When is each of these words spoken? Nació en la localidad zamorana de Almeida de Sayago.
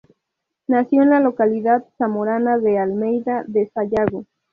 Nació 0.65 1.03
en 1.03 1.11
la 1.11 1.19
localidad 1.19 1.85
zamorana 1.99 2.57
de 2.57 2.79
Almeida 2.79 3.43
de 3.45 3.69
Sayago. 3.69 4.25